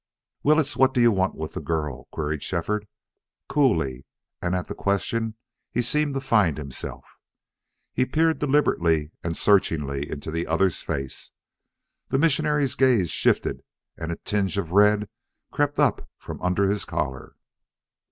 [0.41, 2.87] "Willetts, what do you want with the girl?" queried Shefford,
[3.47, 4.03] coolly,
[4.41, 5.35] and at the question
[5.69, 7.05] he seemed to find himself.
[7.93, 11.33] He peered deliberately and searchingly into the other's face.
[12.07, 13.61] The missionary's gaze shifted
[13.95, 15.07] and a tinge of red
[15.51, 17.35] crept up from under his collar.